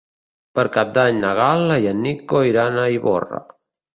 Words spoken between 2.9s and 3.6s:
Ivorra.